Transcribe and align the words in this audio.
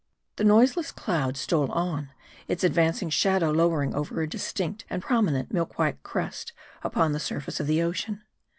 The 0.37 0.43
noiseless 0.43 0.91
cloud 0.91 1.37
stole 1.37 1.71
on; 1.71 2.09
its 2.47 2.63
advancing 2.63 3.11
shadow 3.11 3.51
lowering 3.51 3.93
over 3.93 4.19
a 4.23 4.27
distinct 4.27 4.83
and 4.89 4.99
prominent 4.99 5.53
milk 5.53 5.77
white 5.77 6.01
crest 6.01 6.53
upon 6.83 7.11
the 7.11 7.19
surface 7.19 7.59
of 7.59 7.67
the 7.67 7.83
ocean. 7.83 8.23